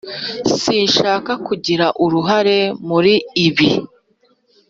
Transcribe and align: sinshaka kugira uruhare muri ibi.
sinshaka 0.61 1.31
kugira 1.47 1.85
uruhare 2.03 2.57
muri 2.89 3.13
ibi. 3.47 3.69